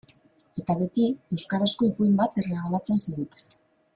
Eta, 0.61 0.75
beti, 0.79 1.03
euskarazko 1.37 1.89
ipuin 1.91 2.17
bat 2.23 2.41
erregalatzen 2.43 3.05
ziguten. 3.05 3.57